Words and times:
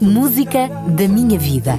Música 0.00 0.68
da 0.88 1.06
minha 1.06 1.38
vida. 1.38 1.78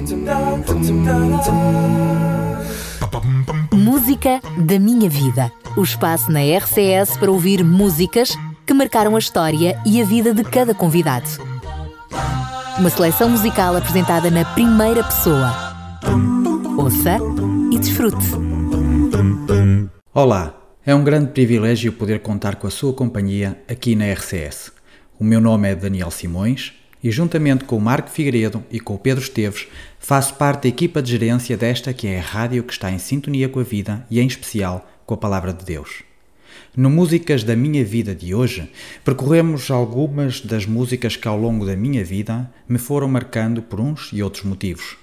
Música 3.72 4.40
da 4.56 4.78
minha 4.78 5.10
vida. 5.10 5.52
O 5.76 5.82
espaço 5.82 6.32
na 6.32 6.40
RCS 6.40 7.18
para 7.18 7.30
ouvir 7.30 7.62
músicas 7.62 8.34
que 8.64 8.72
marcaram 8.72 9.16
a 9.16 9.18
história 9.18 9.78
e 9.84 10.00
a 10.00 10.04
vida 10.04 10.32
de 10.32 10.42
cada 10.44 10.74
convidado. 10.74 11.28
Uma 12.78 12.88
seleção 12.88 13.28
musical 13.28 13.76
apresentada 13.76 14.30
na 14.30 14.46
primeira 14.46 15.04
pessoa. 15.04 15.52
Ouça 16.78 17.18
e 17.70 17.78
desfrute. 17.78 18.26
Olá, 20.14 20.54
é 20.86 20.94
um 20.94 21.04
grande 21.04 21.32
privilégio 21.32 21.92
poder 21.92 22.20
contar 22.20 22.56
com 22.56 22.66
a 22.66 22.70
sua 22.70 22.94
companhia 22.94 23.62
aqui 23.68 23.94
na 23.94 24.10
RCS. 24.10 24.77
O 25.20 25.24
meu 25.24 25.40
nome 25.40 25.68
é 25.68 25.74
Daniel 25.74 26.12
Simões 26.12 26.72
e, 27.02 27.10
juntamente 27.10 27.64
com 27.64 27.76
o 27.76 27.80
Marco 27.80 28.08
Figueiredo 28.08 28.62
e 28.70 28.78
com 28.78 28.94
o 28.94 28.98
Pedro 28.98 29.24
Esteves, 29.24 29.66
faço 29.98 30.34
parte 30.34 30.62
da 30.62 30.68
equipa 30.68 31.02
de 31.02 31.10
gerência 31.10 31.56
desta 31.56 31.92
que 31.92 32.06
é 32.06 32.20
a 32.20 32.22
rádio 32.22 32.62
que 32.62 32.72
está 32.72 32.88
em 32.88 33.00
sintonia 33.00 33.48
com 33.48 33.58
a 33.58 33.64
vida 33.64 34.06
e, 34.08 34.20
em 34.20 34.26
especial, 34.28 34.88
com 35.04 35.14
a 35.14 35.16
Palavra 35.16 35.52
de 35.52 35.64
Deus. 35.64 36.04
No 36.76 36.88
Músicas 36.88 37.42
da 37.42 37.56
Minha 37.56 37.84
Vida 37.84 38.14
de 38.14 38.32
hoje, 38.32 38.70
percorremos 39.04 39.72
algumas 39.72 40.40
das 40.40 40.66
músicas 40.66 41.16
que 41.16 41.26
ao 41.26 41.36
longo 41.36 41.66
da 41.66 41.74
minha 41.74 42.04
vida 42.04 42.48
me 42.68 42.78
foram 42.78 43.08
marcando 43.08 43.60
por 43.60 43.80
uns 43.80 44.10
e 44.12 44.22
outros 44.22 44.44
motivos. 44.44 44.96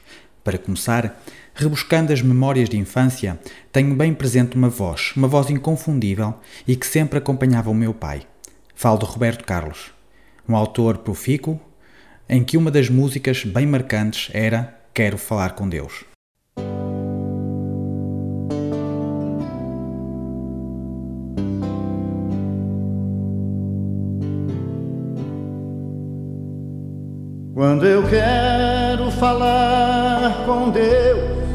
Para 0.45 0.57
começar, 0.57 1.21
rebuscando 1.53 2.13
as 2.13 2.21
memórias 2.21 2.69
de 2.69 2.77
infância, 2.77 3.37
tenho 3.69 3.93
bem 3.93 4.13
presente 4.13 4.55
uma 4.55 4.69
voz, 4.69 5.11
uma 5.17 5.27
voz 5.27 5.49
inconfundível 5.49 6.35
e 6.65 6.77
que 6.77 6.87
sempre 6.87 7.19
acompanhava 7.19 7.69
o 7.69 7.75
meu 7.75 7.93
pai. 7.93 8.21
Falo 8.73 8.97
de 8.97 9.05
Roberto 9.05 9.43
Carlos 9.43 9.94
um 10.47 10.55
autor 10.55 10.99
profícuo, 10.99 11.59
em 12.27 12.43
que 12.43 12.57
uma 12.57 12.71
das 12.71 12.89
músicas 12.89 13.43
bem 13.43 13.65
marcantes 13.65 14.29
era 14.33 14.79
Quero 14.93 15.17
Falar 15.17 15.51
com 15.51 15.67
Deus. 15.67 16.05
Quando 27.53 27.85
eu 27.85 28.03
quero 28.09 29.09
falar 29.11 30.45
com 30.45 30.69
Deus, 30.69 31.47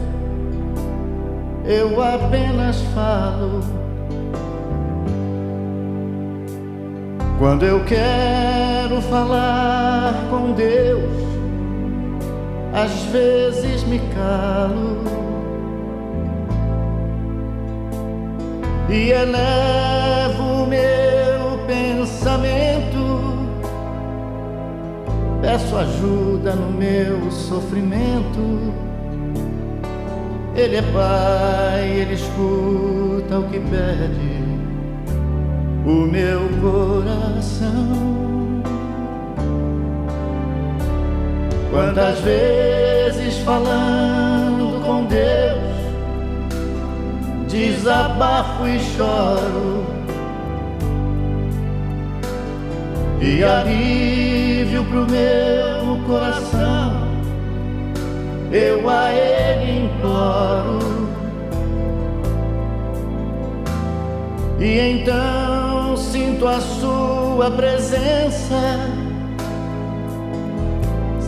eu 1.66 2.02
apenas 2.02 2.80
falo 2.94 3.79
Quando 7.40 7.64
eu 7.64 7.82
quero 7.86 9.00
falar 9.00 10.12
com 10.28 10.52
Deus, 10.52 11.10
às 12.70 12.92
vezes 13.04 13.82
me 13.84 13.98
calo 14.14 15.02
e 18.90 19.08
elevo 19.08 20.66
meu 20.66 21.64
pensamento. 21.66 23.48
Peço 25.40 25.78
ajuda 25.78 26.54
no 26.54 26.70
meu 26.70 27.30
sofrimento. 27.30 28.74
Ele 30.54 30.76
é 30.76 30.82
Pai, 30.82 31.88
Ele 31.88 32.12
escuta 32.12 33.38
o 33.38 33.44
que 33.44 33.58
pede 33.58 34.29
o 35.84 36.06
meu 36.06 36.40
coração. 36.60 38.10
Quantas 41.70 42.18
vezes 42.20 43.38
falando 43.38 44.84
com 44.84 45.04
Deus, 45.04 45.70
desabafo 47.48 48.66
e 48.66 48.78
choro, 48.80 49.86
e 53.20 53.44
alívio 53.44 54.84
pro 54.84 55.06
meu 55.06 55.98
coração, 56.06 57.08
eu 58.52 58.88
a 58.88 59.12
Ele 59.12 59.84
imploro. 59.84 60.78
E 64.58 65.00
então 65.00 65.29
sinto 66.40 66.48
a 66.48 66.60
sua 66.60 67.50
presença, 67.50 68.80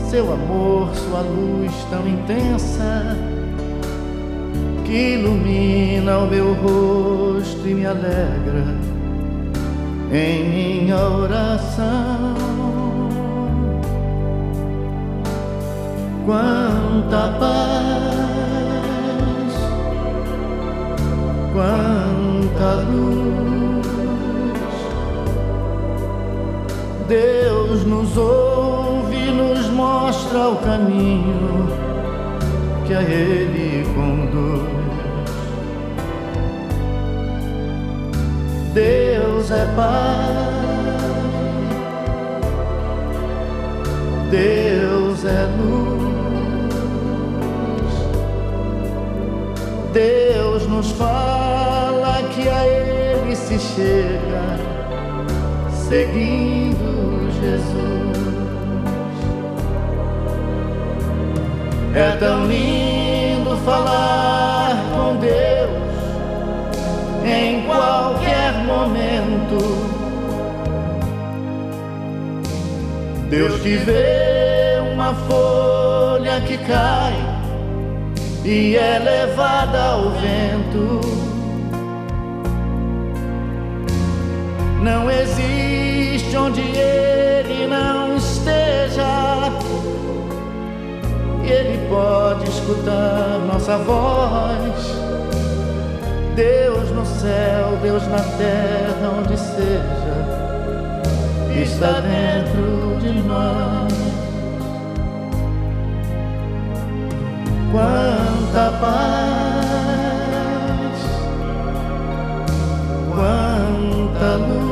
seu 0.09 0.33
amor, 0.33 0.89
sua 0.95 1.21
luz 1.21 1.71
tão 1.91 2.09
intensa, 2.09 3.17
que 4.87 5.15
ilumina 5.15 6.19
o 6.19 6.27
meu 6.27 6.55
rosto 6.55 7.69
e 7.69 7.75
me 7.75 7.84
alegra 7.84 8.65
em 10.11 10.49
minha 10.49 10.97
oração. 10.97 12.34
Quanta 16.25 17.37
paz, 17.39 18.33
quanta 21.53 22.81
luz. 22.91 23.72
Deus 27.12 27.84
nos 27.84 28.17
ouve 28.17 29.17
e 29.17 29.31
nos 29.31 29.69
mostra 29.69 30.49
o 30.49 30.56
caminho 30.56 31.69
que 32.87 32.95
a 32.95 33.03
Ele 33.03 33.84
conduz. 33.95 34.62
Deus 38.73 39.50
é 39.50 39.67
Pai, 39.77 40.33
Deus 44.31 45.23
é 45.27 45.47
luz, 45.59 46.03
Deus 49.93 50.67
nos 50.67 50.93
fala 50.93 52.23
que 52.34 52.49
a 52.49 52.67
Ele 52.67 53.37
se 53.37 53.59
chega 53.59 54.43
seguindo 55.91 56.72
Jesus. 57.43 57.83
É 61.95 62.17
tão 62.19 62.47
lindo 62.47 63.57
falar 63.65 64.77
com 64.95 65.17
Deus 65.17 65.43
em 67.27 67.67
qualquer 67.67 68.53
momento. 68.65 69.59
Deus 73.29 73.61
que 73.61 73.77
vê 73.77 74.79
uma 74.93 75.13
folha 75.15 76.41
que 76.47 76.57
cai 76.59 77.15
e 78.45 78.77
é 78.77 78.99
levada 78.99 79.83
ao 79.83 80.11
vento. 80.11 81.01
Não 84.81 85.11
existe 85.11 86.37
onde 86.37 86.61
ele 86.61 87.12
esteja, 88.93 89.53
Ele 91.45 91.89
pode 91.89 92.49
escutar 92.49 93.41
nossa 93.51 93.79
voz. 93.79 95.03
Deus 96.37 96.91
no 96.91 97.05
céu, 97.05 97.79
Deus 97.83 98.07
na 98.09 98.19
terra, 98.19 99.13
onde 99.19 99.37
seja, 99.37 100.15
está 101.63 102.01
dentro 102.01 102.99
de 103.01 103.13
nós. 103.23 103.93
Quanta 107.73 108.73
paz, 108.81 109.73
quanta 113.15 114.37
luz. 114.37 114.72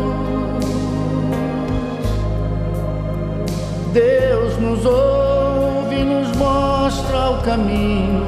Deus 3.93 4.57
nos 4.59 4.87
ouve 4.87 5.97
e 5.97 6.05
nos 6.05 6.37
mostra 6.37 7.31
o 7.31 7.43
caminho 7.43 8.25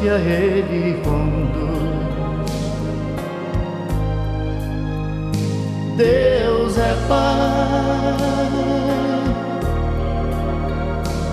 que 0.00 0.08
a 0.08 0.16
Ele 0.16 1.02
conduz. 1.04 1.52
Deus 5.98 6.78
é 6.78 6.94
Pai, 7.06 8.48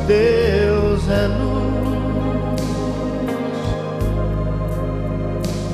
Deus 0.05 1.09
é 1.09 1.27
luz, 1.39 1.69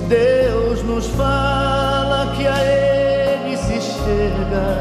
Deus 0.07 0.83
nos 0.83 1.07
fala 1.07 2.35
que 2.37 2.45
a 2.45 2.63
Ele 2.63 3.57
se 3.57 3.81
chega 3.81 4.77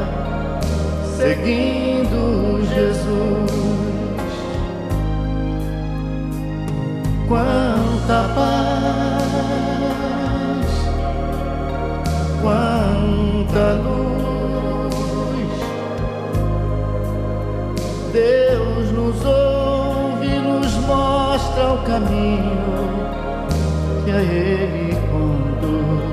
seguindo 1.17 1.84
Jesus. 2.75 3.51
Quanta 7.25 8.19
paz, 8.35 9.45
quanta 12.41 13.65
luz. 13.81 15.55
Deus 18.11 18.91
nos 18.91 19.25
ouve, 19.25 20.39
nos 20.39 20.73
mostra 20.85 21.73
o 21.73 21.77
caminho 21.83 22.65
que 24.03 24.11
a 24.11 24.21
Ele 24.21 24.95
conduz. 25.09 26.03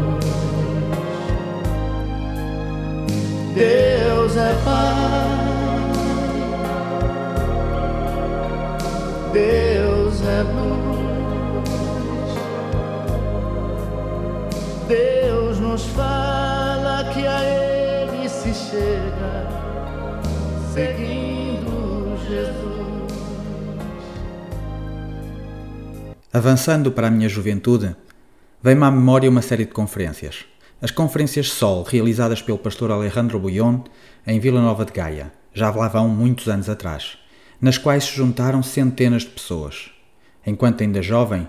Deus 3.52 4.36
é 4.36 4.54
paz. 4.64 5.41
Deus 9.32 10.20
é 10.22 10.42
luz. 10.42 10.92
Deus 14.86 15.58
nos 15.58 15.86
fala 15.86 17.10
que 17.14 17.26
a 17.26 17.42
Ele 17.42 18.28
se 18.28 18.52
chega, 18.52 19.48
seguindo 20.74 22.14
Jesus. 22.28 23.12
Avançando 26.30 26.92
para 26.92 27.06
a 27.06 27.10
minha 27.10 27.28
juventude, 27.28 27.96
vem-me 28.62 28.84
à 28.84 28.90
memória 28.90 29.30
uma 29.30 29.40
série 29.40 29.64
de 29.64 29.72
conferências. 29.72 30.44
As 30.82 30.90
conferências 30.90 31.48
Sol, 31.48 31.84
realizadas 31.84 32.42
pelo 32.42 32.58
pastor 32.58 32.90
Alejandro 32.90 33.38
Bullon 33.38 33.80
em 34.26 34.38
Vila 34.38 34.60
Nova 34.60 34.84
de 34.84 34.92
Gaia, 34.92 35.32
já 35.54 35.70
lá 35.70 35.88
vão 35.88 36.06
muitos 36.06 36.48
anos 36.48 36.68
atrás, 36.68 37.16
nas 37.62 37.78
quais 37.78 38.04
se 38.04 38.14
juntaram 38.14 38.62
centenas 38.62 39.22
de 39.22 39.30
pessoas. 39.30 39.90
Enquanto 40.46 40.82
ainda 40.82 41.00
jovem, 41.00 41.48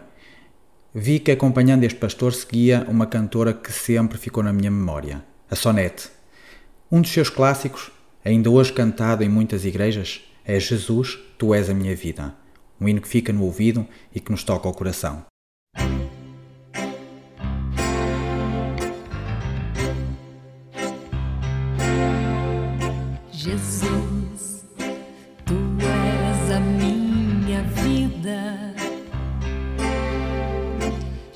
vi 0.95 1.19
que 1.19 1.31
acompanhando 1.31 1.83
este 1.83 1.99
pastor 1.99 2.33
seguia 2.33 2.85
uma 2.87 3.05
cantora 3.05 3.53
que 3.53 3.73
sempre 3.73 4.17
ficou 4.17 4.41
na 4.41 4.53
minha 4.53 4.71
memória, 4.71 5.21
a 5.51 5.55
Sonete. 5.57 6.07
Um 6.89 7.01
dos 7.01 7.11
seus 7.11 7.29
clássicos, 7.29 7.91
ainda 8.23 8.49
hoje 8.49 8.71
cantado 8.71 9.25
em 9.25 9.29
muitas 9.29 9.65
igrejas, 9.65 10.21
é 10.45 10.57
Jesus, 10.57 11.19
Tu 11.37 11.53
és 11.53 11.69
a 11.69 11.73
minha 11.73 11.95
vida 11.95 12.33
um 12.83 12.89
hino 12.89 13.01
que 13.01 13.07
fica 13.07 13.31
no 13.31 13.43
ouvido 13.43 13.87
e 14.13 14.19
que 14.19 14.31
nos 14.31 14.43
toca 14.43 14.67
ao 14.67 14.73
coração. 14.73 15.25
Jesus, 23.31 24.12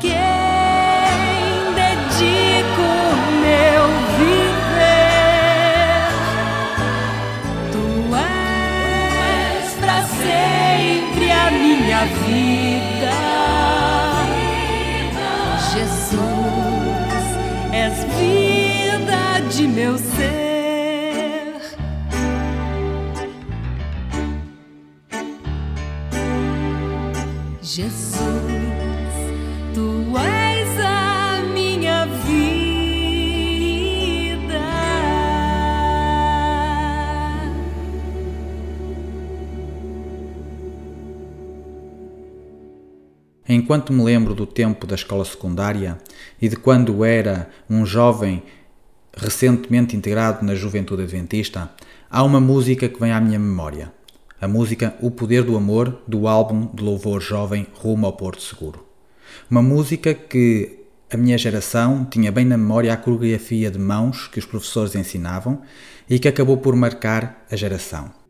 quem 0.00 1.74
dedico 1.74 2.88
meu 3.40 3.84
viver. 4.18 6.08
Tu 7.72 7.86
és 8.16 9.74
pra 9.80 9.98
sempre 10.02 11.26
a 11.32 11.50
minha 11.50 12.02
vida, 12.26 13.16
Jesus, 15.72 17.26
és 17.72 18.04
vida 18.18 19.22
de 19.50 19.66
meu 19.68 19.98
ser. 19.98 20.34
Jesus. 27.62 28.03
Enquanto 43.64 43.94
me 43.94 44.04
lembro 44.04 44.34
do 44.34 44.44
tempo 44.44 44.86
da 44.86 44.94
escola 44.94 45.24
secundária 45.24 45.96
e 46.38 46.50
de 46.50 46.54
quando 46.54 47.02
era 47.02 47.48
um 47.68 47.86
jovem 47.86 48.42
recentemente 49.16 49.96
integrado 49.96 50.44
na 50.44 50.54
juventude 50.54 51.02
adventista, 51.02 51.70
há 52.10 52.22
uma 52.22 52.38
música 52.38 52.90
que 52.90 53.00
vem 53.00 53.10
à 53.10 53.18
minha 53.18 53.38
memória. 53.38 53.90
a 54.38 54.46
música 54.46 54.94
O 55.00 55.10
Poder 55.10 55.42
do 55.44 55.56
Amor 55.56 56.02
do 56.06 56.28
álbum 56.28 56.68
de 56.74 56.82
louvor 56.82 57.22
jovem 57.22 57.66
Rumo 57.72 58.04
ao 58.04 58.12
Porto 58.12 58.42
Seguro. 58.42 58.84
Uma 59.50 59.62
música 59.62 60.12
que 60.12 60.80
a 61.10 61.16
minha 61.16 61.38
geração 61.38 62.04
tinha 62.04 62.30
bem 62.30 62.44
na 62.44 62.58
memória 62.58 62.92
a 62.92 62.98
coreografia 62.98 63.70
de 63.70 63.78
mãos 63.78 64.28
que 64.28 64.38
os 64.38 64.44
professores 64.44 64.94
ensinavam 64.94 65.62
e 66.06 66.18
que 66.18 66.28
acabou 66.28 66.58
por 66.58 66.76
marcar 66.76 67.46
a 67.50 67.56
geração. 67.56 68.23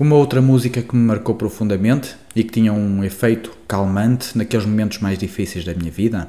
Uma 0.00 0.14
outra 0.14 0.40
música 0.40 0.80
que 0.80 0.94
me 0.94 1.04
marcou 1.04 1.34
profundamente 1.34 2.14
e 2.32 2.44
que 2.44 2.52
tinha 2.52 2.72
um 2.72 3.02
efeito 3.02 3.50
calmante 3.66 4.38
naqueles 4.38 4.64
momentos 4.64 5.00
mais 5.00 5.18
difíceis 5.18 5.64
da 5.64 5.74
minha 5.74 5.90
vida 5.90 6.28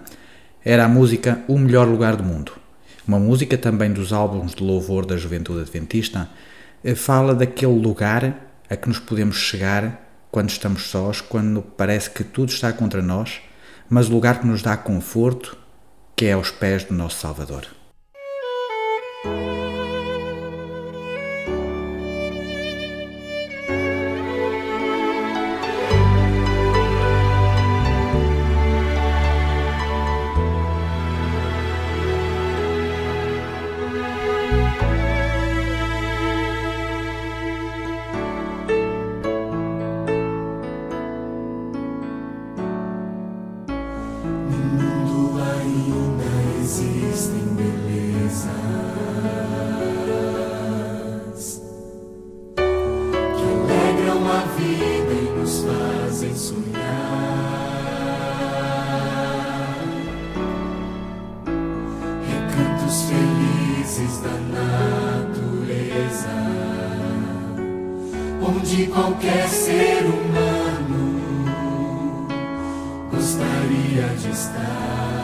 era 0.65 0.85
a 0.85 0.89
música 0.89 1.43
O 1.47 1.55
Melhor 1.55 1.87
Lugar 1.87 2.15
do 2.15 2.23
Mundo. 2.23 2.53
Uma 3.07 3.19
música 3.19 3.59
também 3.59 3.93
dos 3.93 4.11
álbuns 4.11 4.55
de 4.55 4.63
louvor 4.63 5.05
da 5.05 5.17
juventude 5.17 5.61
adventista, 5.61 6.27
eh, 6.83 6.95
fala 6.95 7.35
daquele 7.35 7.79
lugar 7.79 8.49
a 8.67 8.75
que 8.75 8.87
nos 8.87 8.97
podemos 8.97 9.37
chegar 9.37 10.03
quando 10.31 10.49
estamos 10.49 10.87
sós, 10.87 11.21
quando 11.21 11.61
parece 11.61 12.09
que 12.09 12.23
tudo 12.23 12.49
está 12.49 12.73
contra 12.73 13.03
nós, 13.03 13.39
mas 13.87 14.09
o 14.09 14.13
lugar 14.13 14.41
que 14.41 14.47
nos 14.47 14.63
dá 14.63 14.75
conforto, 14.75 15.55
que 16.15 16.25
é 16.25 16.33
aos 16.33 16.49
pés 16.49 16.85
do 16.85 16.95
nosso 16.95 17.19
Salvador. 17.19 17.78
Onde 68.41 68.87
qualquer 68.87 69.47
ser 69.47 70.05
humano 70.05 71.21
gostaria 73.11 74.07
de 74.17 74.29
estar. 74.31 75.18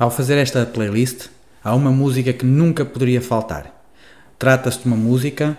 Ao 0.00 0.10
fazer 0.10 0.38
esta 0.38 0.64
playlist, 0.64 1.26
há 1.62 1.74
uma 1.74 1.90
música 1.90 2.32
que 2.32 2.46
nunca 2.46 2.86
poderia 2.86 3.20
faltar. 3.20 3.84
Trata-se 4.38 4.78
de 4.78 4.86
uma 4.86 4.96
música 4.96 5.58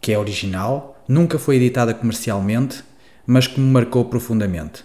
que 0.00 0.10
é 0.12 0.18
original, 0.18 1.04
nunca 1.06 1.38
foi 1.38 1.56
editada 1.56 1.92
comercialmente, 1.92 2.82
mas 3.26 3.46
que 3.46 3.60
me 3.60 3.70
marcou 3.70 4.06
profundamente. 4.06 4.82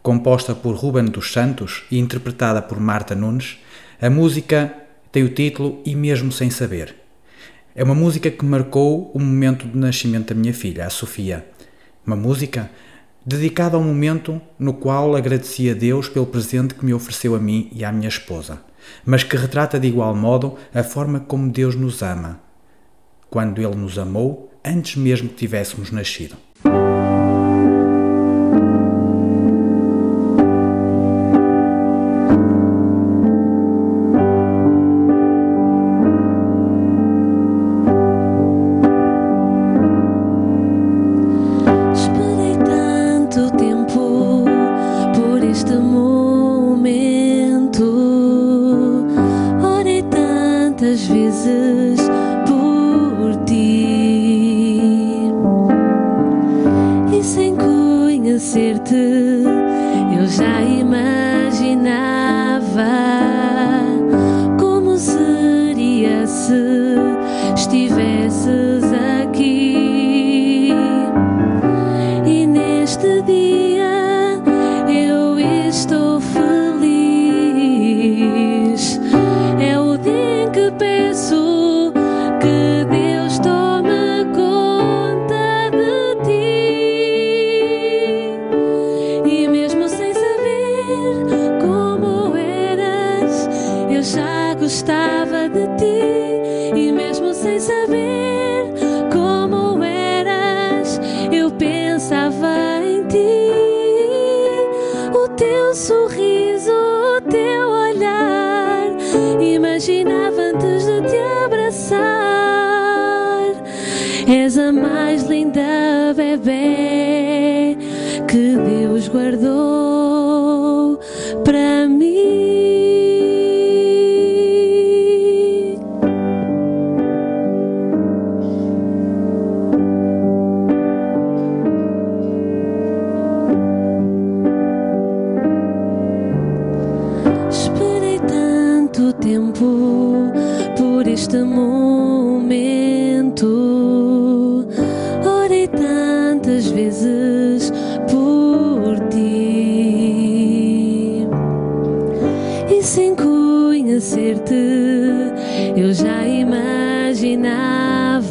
Composta 0.00 0.54
por 0.54 0.76
Ruben 0.76 1.06
dos 1.06 1.32
Santos 1.32 1.86
e 1.90 1.98
interpretada 1.98 2.62
por 2.62 2.78
Marta 2.78 3.16
Nunes, 3.16 3.58
a 4.00 4.08
música 4.08 4.72
tem 5.10 5.24
o 5.24 5.28
título 5.28 5.82
E 5.84 5.96
Mesmo 5.96 6.30
Sem 6.30 6.48
Saber. 6.48 6.94
É 7.74 7.82
uma 7.82 7.96
música 7.96 8.30
que 8.30 8.44
marcou 8.44 9.10
o 9.12 9.18
momento 9.18 9.66
de 9.66 9.76
nascimento 9.76 10.32
da 10.32 10.40
minha 10.40 10.54
filha, 10.54 10.86
a 10.86 10.90
Sofia. 10.90 11.44
Uma 12.06 12.14
música 12.14 12.70
dedicada 13.26 13.76
ao 13.76 13.82
momento 13.82 14.40
no 14.56 14.74
qual 14.74 15.16
agradeci 15.16 15.68
a 15.68 15.74
Deus 15.74 16.08
pelo 16.08 16.26
presente 16.26 16.74
que 16.74 16.84
me 16.84 16.94
ofereceu 16.94 17.34
a 17.34 17.40
mim 17.40 17.68
e 17.72 17.84
à 17.84 17.90
minha 17.90 18.08
esposa, 18.08 18.62
mas 19.04 19.24
que 19.24 19.36
retrata 19.36 19.80
de 19.80 19.88
igual 19.88 20.14
modo 20.14 20.56
a 20.72 20.84
forma 20.84 21.18
como 21.18 21.50
Deus 21.50 21.74
nos 21.74 22.02
ama, 22.02 22.40
quando 23.28 23.60
Ele 23.60 23.74
nos 23.74 23.98
amou 23.98 24.52
antes 24.64 24.94
mesmo 24.94 25.28
que 25.28 25.34
tivéssemos 25.34 25.90
nascido. 25.90 26.45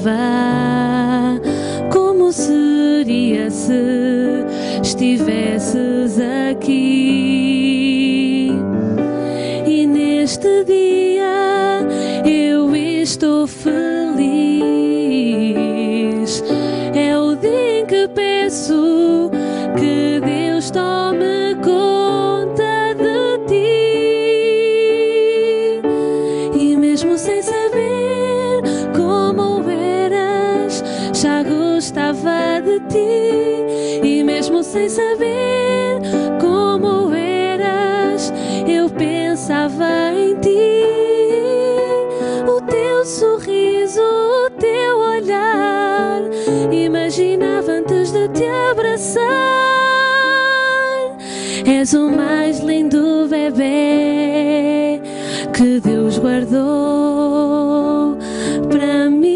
levar. 0.05 1.39
Como 1.91 2.31
seria 2.31 3.49
se 3.49 3.73
estivesses 4.83 6.19
aqui? 6.51 6.91
E 9.65 9.87
neste 9.87 10.63
dia 10.65 11.81
eu 12.23 12.75
estou 12.75 13.47
feliz. 13.47 13.73
É 16.93 17.17
o 17.17 17.35
dia 17.35 17.79
em 17.79 17.85
que 17.85 18.07
peço. 18.09 18.94
És 51.65 51.93
o 51.93 52.09
mais 52.09 52.59
lindo 52.59 53.27
bebê 53.27 55.01
que 55.51 55.79
Deus 55.79 56.19
guardou 56.19 58.17
para 58.69 59.09
mim. 59.09 59.29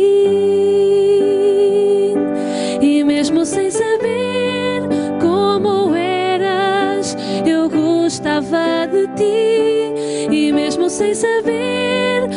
E 2.81 3.03
mesmo 3.03 3.43
sem 3.45 3.71
saber 3.71 4.83
como 5.19 5.95
eras, 5.95 7.17
eu 7.47 7.67
gostava 7.67 8.87
de 8.87 9.07
ti. 9.15 10.31
E 10.31 10.51
mesmo 10.51 10.87
sem 10.87 11.15
saber 11.15 12.28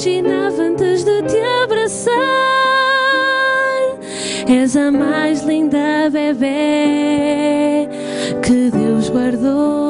imaginava 0.00 0.62
antes 0.62 1.04
de 1.04 1.22
te 1.22 1.38
abraçar. 1.62 2.12
És 4.48 4.74
a 4.76 4.90
mais 4.90 5.42
linda 5.42 6.08
bebê 6.10 7.86
que 8.42 8.70
Deus 8.70 9.10
guardou 9.10 9.89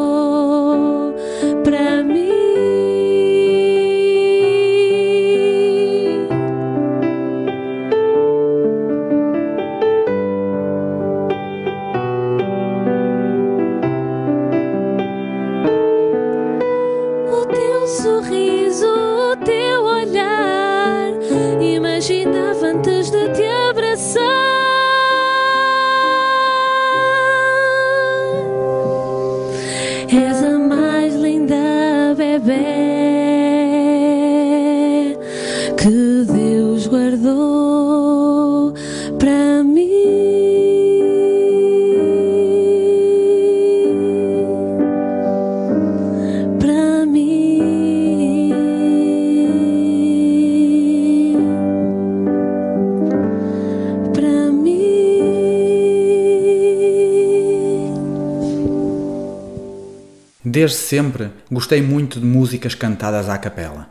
Desde 60.61 60.77
sempre 60.77 61.31
gostei 61.51 61.81
muito 61.81 62.21
de 62.21 62.27
músicas 62.27 62.75
cantadas 62.75 63.31
à 63.31 63.39
capela. 63.39 63.89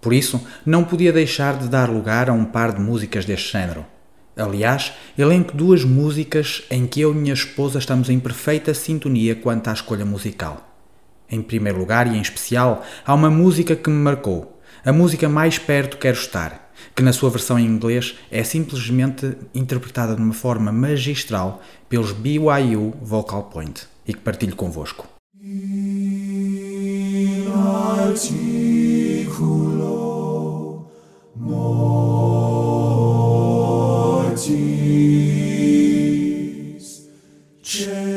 Por 0.00 0.12
isso, 0.12 0.44
não 0.66 0.82
podia 0.82 1.12
deixar 1.12 1.56
de 1.56 1.68
dar 1.68 1.88
lugar 1.88 2.28
a 2.28 2.32
um 2.32 2.44
par 2.44 2.72
de 2.72 2.80
músicas 2.80 3.24
deste 3.24 3.52
género. 3.52 3.86
Aliás, 4.36 4.92
elenco 5.16 5.56
duas 5.56 5.84
músicas 5.84 6.64
em 6.68 6.84
que 6.84 7.00
eu 7.00 7.12
e 7.12 7.14
minha 7.14 7.32
esposa 7.32 7.78
estamos 7.78 8.10
em 8.10 8.18
perfeita 8.18 8.74
sintonia 8.74 9.36
quanto 9.36 9.68
à 9.68 9.72
escolha 9.72 10.04
musical. 10.04 10.68
Em 11.30 11.40
primeiro 11.40 11.78
lugar 11.78 12.08
e 12.08 12.18
em 12.18 12.20
especial, 12.20 12.84
há 13.06 13.14
uma 13.14 13.30
música 13.30 13.76
que 13.76 13.88
me 13.88 14.02
marcou, 14.02 14.60
a 14.84 14.92
música 14.92 15.28
Mais 15.28 15.60
Perto 15.60 15.96
Quero 15.96 16.18
Estar, 16.18 16.72
que 16.92 17.04
na 17.04 17.12
sua 17.12 17.30
versão 17.30 17.56
em 17.56 17.66
inglês 17.66 18.16
é 18.32 18.42
simplesmente 18.42 19.36
interpretada 19.54 20.16
de 20.16 20.22
uma 20.22 20.34
forma 20.34 20.72
magistral 20.72 21.62
pelos 21.88 22.10
BYU 22.10 22.94
Vocal 23.00 23.44
Point 23.44 23.86
e 24.04 24.12
que 24.12 24.18
partilho 24.18 24.56
convosco. 24.56 25.13
mortis. 37.66 38.13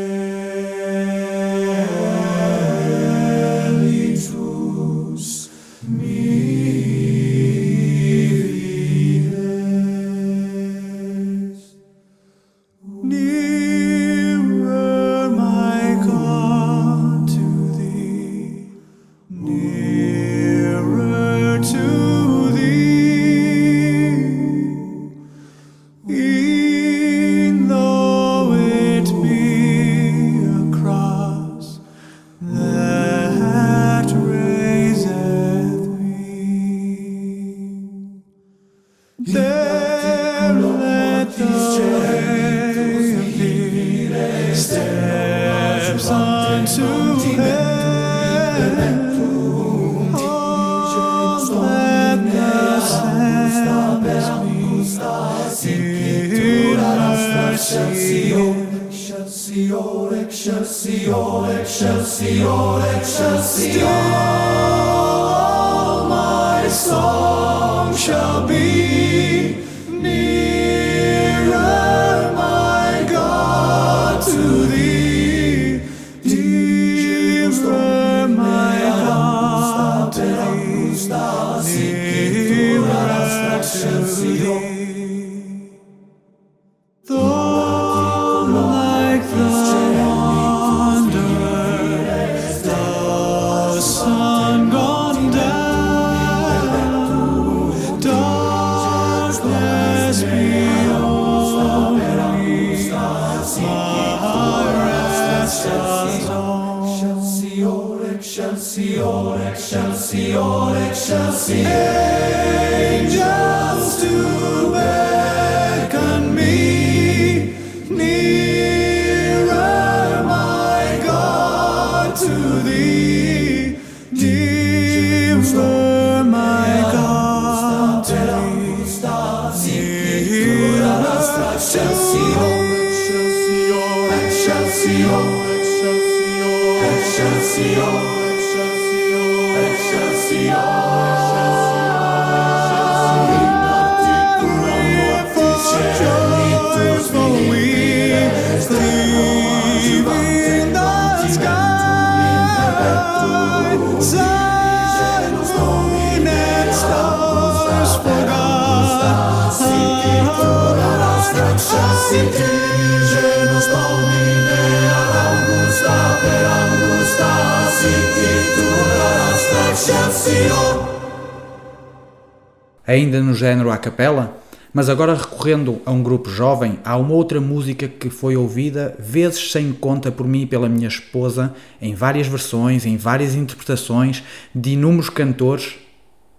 Ainda 172.88 173.20
no 173.20 173.34
género 173.34 173.70
à 173.70 173.78
capela, 173.78 174.38
mas 174.74 174.88
agora 174.88 175.16
recorrendo 175.16 175.82
a 175.86 175.92
um 175.92 176.02
grupo 176.02 176.30
jovem, 176.30 176.80
há 176.86 176.96
uma 176.96 177.14
outra 177.14 177.42
música 177.42 177.90
que 177.90 178.10
foi 178.10 178.38
ouvida 178.38 178.96
vezes 178.98 179.52
sem 179.52 179.74
conta 179.74 180.10
por 180.10 180.26
mim 180.26 180.44
e 180.44 180.46
pela 180.46 180.70
minha 180.70 180.88
esposa, 180.88 181.54
em 181.82 181.94
várias 181.94 182.28
versões, 182.28 182.86
em 182.86 182.96
várias 182.96 183.36
interpretações, 183.36 184.24
de 184.56 184.72
inúmeros 184.72 185.10
cantores. 185.10 185.76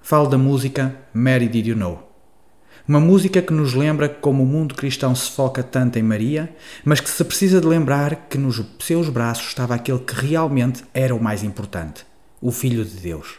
Falo 0.00 0.28
da 0.28 0.38
música 0.38 0.96
Mary 1.12 1.46
Did 1.46 1.66
You 1.66 1.76
Know? 1.76 2.07
Uma 2.88 3.00
música 3.00 3.42
que 3.42 3.52
nos 3.52 3.74
lembra 3.74 4.08
como 4.08 4.42
o 4.42 4.46
mundo 4.46 4.74
cristão 4.74 5.14
se 5.14 5.30
foca 5.30 5.62
tanto 5.62 5.98
em 5.98 6.02
Maria, 6.02 6.48
mas 6.82 7.00
que 7.00 7.10
se 7.10 7.22
precisa 7.22 7.60
de 7.60 7.66
lembrar 7.66 8.28
que 8.30 8.38
nos 8.38 8.64
seus 8.80 9.10
braços 9.10 9.48
estava 9.48 9.74
aquele 9.74 9.98
que 9.98 10.14
realmente 10.14 10.82
era 10.94 11.14
o 11.14 11.22
mais 11.22 11.44
importante, 11.44 12.06
o 12.40 12.50
Filho 12.50 12.82
de 12.82 12.96
Deus. 12.96 13.36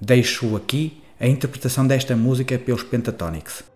Deixo 0.00 0.54
aqui 0.54 1.02
a 1.18 1.26
interpretação 1.26 1.84
desta 1.84 2.14
música 2.14 2.56
pelos 2.56 2.84
Pentatonix. 2.84 3.75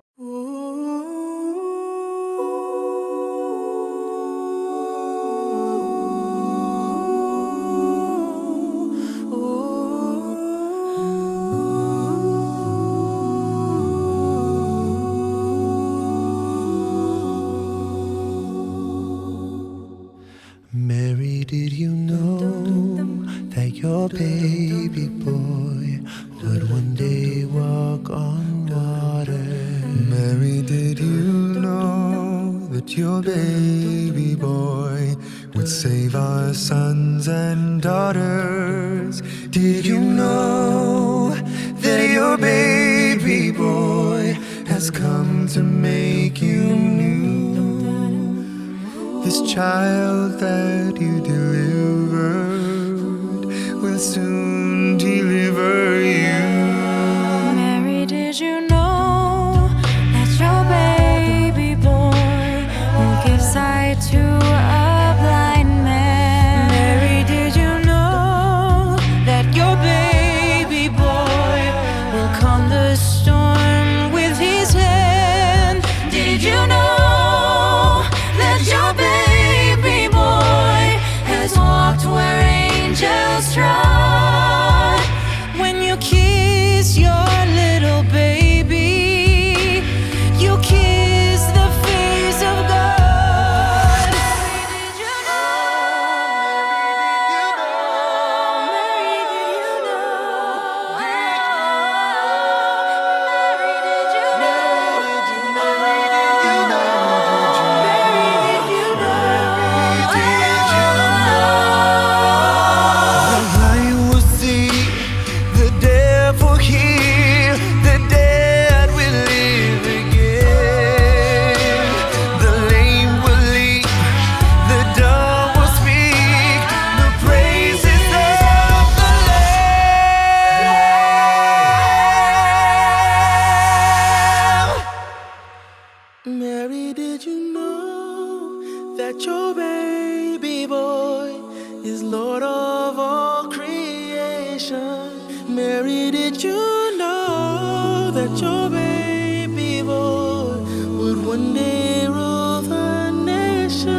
That 148.20 148.38
your 148.42 148.68
baby 148.68 149.80
boy 149.80 150.52
would 150.98 151.24
one 151.24 151.54
day 151.54 152.06
rule 152.06 152.60
the 152.60 153.10
nation? 153.10 153.94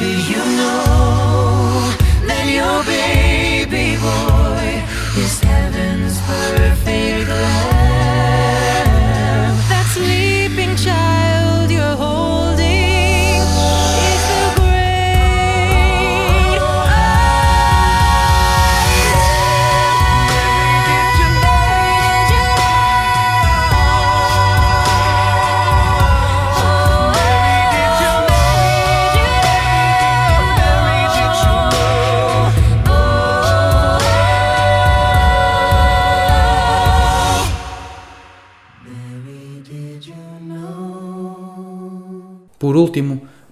Did 0.00 0.22
you 0.32 0.42
know 0.58 1.94
that 2.28 2.46
your 2.58 2.78
baby 2.82 3.96
boy 4.06 5.22
is 5.22 5.38
heaven's 5.40 6.18
perfect 6.26 6.61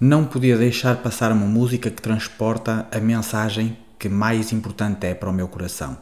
não 0.00 0.24
podia 0.24 0.56
deixar 0.56 0.96
passar 0.96 1.30
uma 1.30 1.44
música 1.44 1.90
que 1.90 2.00
transporta 2.00 2.88
a 2.90 2.98
mensagem 2.98 3.76
que 3.98 4.08
mais 4.08 4.50
importante 4.50 5.06
é 5.06 5.12
para 5.12 5.28
o 5.28 5.32
meu 5.32 5.46
coração. 5.46 5.98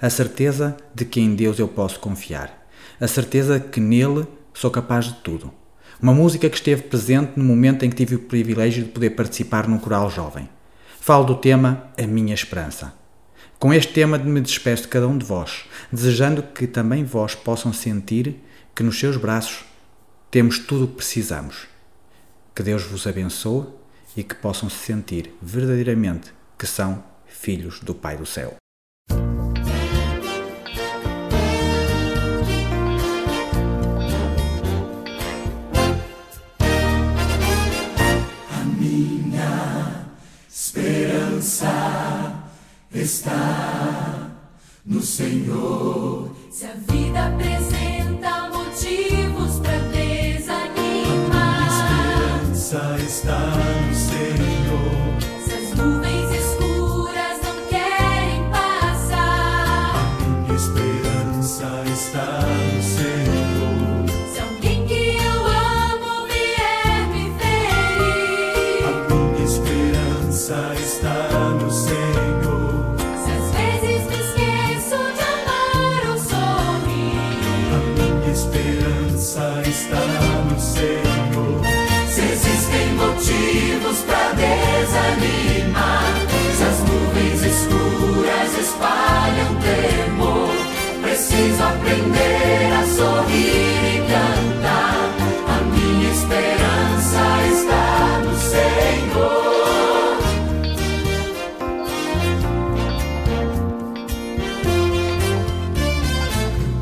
A 0.00 0.08
certeza 0.08 0.76
de 0.94 1.04
que 1.04 1.20
em 1.20 1.34
Deus 1.34 1.58
eu 1.58 1.66
posso 1.66 1.98
confiar. 1.98 2.68
A 3.00 3.08
certeza 3.08 3.58
que 3.58 3.80
nele 3.80 4.28
sou 4.54 4.70
capaz 4.70 5.06
de 5.06 5.14
tudo. 5.14 5.52
Uma 6.00 6.14
música 6.14 6.48
que 6.48 6.54
esteve 6.54 6.82
presente 6.82 7.32
no 7.34 7.42
momento 7.42 7.84
em 7.84 7.90
que 7.90 7.96
tive 7.96 8.14
o 8.14 8.20
privilégio 8.20 8.84
de 8.84 8.90
poder 8.90 9.10
participar 9.10 9.66
num 9.66 9.78
coral 9.78 10.08
jovem. 10.08 10.48
Falo 11.00 11.24
do 11.24 11.34
tema 11.34 11.88
A 11.98 12.06
Minha 12.06 12.34
Esperança. 12.34 12.94
Com 13.58 13.74
este 13.74 13.92
tema 13.92 14.18
me 14.18 14.40
despeço 14.40 14.82
de 14.82 14.88
cada 14.88 15.08
um 15.08 15.18
de 15.18 15.24
vós, 15.24 15.64
desejando 15.90 16.44
que 16.44 16.68
também 16.68 17.02
vós 17.02 17.34
possam 17.34 17.72
sentir 17.72 18.36
que 18.72 18.84
nos 18.84 19.00
seus 19.00 19.16
braços 19.16 19.64
temos 20.30 20.60
tudo 20.60 20.84
o 20.84 20.88
que 20.88 20.94
precisamos. 20.94 21.71
Que 22.54 22.62
Deus 22.62 22.82
vos 22.84 23.06
abençoe 23.06 23.66
e 24.14 24.22
que 24.22 24.34
possam 24.34 24.68
se 24.68 24.76
sentir 24.76 25.34
verdadeiramente 25.40 26.34
que 26.58 26.66
são 26.66 27.02
filhos 27.24 27.80
do 27.80 27.94
Pai 27.94 28.16
do 28.16 28.26
Céu. 28.26 28.56
Se 46.50 46.66
a 46.66 46.74
vida 46.74 47.26
apresenta 47.26 48.48
motivos 48.50 49.21
motivos 83.12 83.98
pra 84.00 84.32
desanimar, 84.32 86.14
se 86.56 86.62
as 86.62 86.78
nuvens 86.80 87.42
escuras 87.42 88.58
espalham 88.58 89.54
temor, 89.60 90.54
preciso 91.02 91.62
aprender 91.62 92.72
a 92.72 92.86
sorrir 92.86 93.96
e 93.96 94.00
cantar. 94.08 95.10
A 95.48 95.60
minha 95.64 96.10
esperança 96.10 97.22
está 97.52 98.20
no 98.24 98.34
Senhor. 98.38 99.42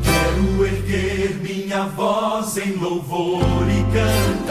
Quero 0.03 0.65
erguer 0.65 1.39
minha 1.41 1.83
voz 1.87 2.57
em 2.57 2.71
louvor 2.77 3.43
e 3.69 3.83
cantar. 3.93 4.50